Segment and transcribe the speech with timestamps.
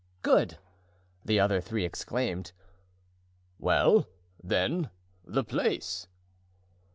[0.23, 0.57] "Good!"
[1.23, 2.53] the other three exclaimed.
[3.59, 4.07] "Well,
[4.43, 4.89] then,
[5.23, 6.07] the place?"